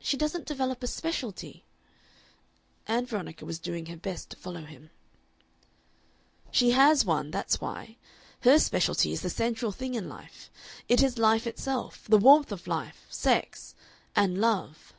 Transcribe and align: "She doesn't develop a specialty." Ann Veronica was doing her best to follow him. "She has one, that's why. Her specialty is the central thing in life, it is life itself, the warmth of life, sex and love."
"She 0.00 0.18
doesn't 0.18 0.44
develop 0.46 0.82
a 0.82 0.86
specialty." 0.86 1.64
Ann 2.86 3.06
Veronica 3.06 3.46
was 3.46 3.58
doing 3.58 3.86
her 3.86 3.96
best 3.96 4.28
to 4.28 4.36
follow 4.36 4.66
him. 4.66 4.90
"She 6.50 6.72
has 6.72 7.06
one, 7.06 7.30
that's 7.30 7.58
why. 7.58 7.96
Her 8.40 8.58
specialty 8.58 9.10
is 9.12 9.22
the 9.22 9.30
central 9.30 9.72
thing 9.72 9.94
in 9.94 10.10
life, 10.10 10.50
it 10.90 11.02
is 11.02 11.16
life 11.16 11.46
itself, 11.46 12.04
the 12.06 12.18
warmth 12.18 12.52
of 12.52 12.66
life, 12.66 13.06
sex 13.08 13.74
and 14.14 14.38
love." 14.42 14.92